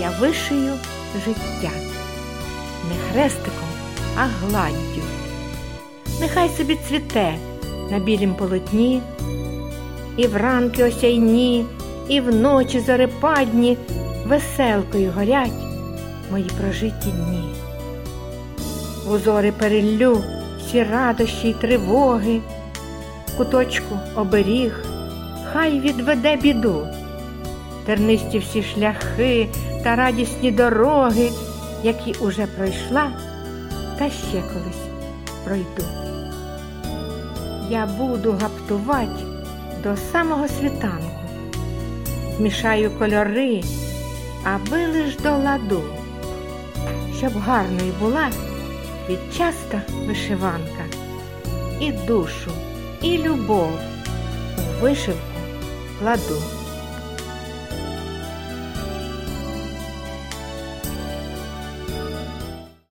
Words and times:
я 0.00 0.10
вишию 0.10 0.78
життя 1.24 1.70
не 2.88 2.96
хрестиком, 3.12 3.68
а 4.16 4.26
гладдю. 4.26 5.02
Нехай 6.20 6.48
собі 6.48 6.78
цвіте 6.88 7.34
на 7.90 7.98
білім 7.98 8.34
полотні, 8.34 9.02
і 10.16 10.26
вранки 10.26 10.84
осяйні, 10.84 11.66
і 12.08 12.20
вночі 12.20 12.80
зарепадні 12.80 13.78
веселкою 14.26 15.12
горять 15.16 15.62
мої 16.30 16.50
прожиті 16.60 17.10
дні. 17.10 17.54
Узори 19.10 19.52
переллю 19.52 20.22
всі 20.58 20.82
радощі 20.82 21.48
й 21.48 21.54
тривоги, 21.54 22.40
куточку 23.36 23.98
оберіг, 24.16 24.84
хай 25.52 25.80
відведе 25.80 26.36
біду, 26.36 26.86
тернисті 27.90 28.38
всі 28.38 28.62
шляхи 28.62 29.48
та 29.84 29.96
радісні 29.96 30.50
дороги, 30.50 31.30
які 31.82 32.12
уже 32.12 32.46
пройшла, 32.46 33.10
та 33.98 34.10
ще 34.10 34.42
колись 34.42 34.86
пройду. 35.44 35.84
Я 37.70 37.86
буду 37.86 38.32
гаптувати 38.32 39.24
до 39.82 39.96
самого 39.96 40.48
світанку, 40.48 41.20
змішаю 42.36 42.90
кольори, 42.90 43.62
аби 44.44 44.86
лиш 44.86 45.16
до 45.16 45.30
ладу, 45.30 45.82
щоб 47.18 47.32
гарною 47.32 47.92
була 48.00 48.28
квітчаста 49.06 49.82
вишиванка, 50.06 50.84
і 51.80 51.92
душу, 51.92 52.50
і 53.02 53.18
любов 53.18 53.70
у 54.58 54.82
вишивку 54.82 55.40
кладу. 56.00 56.59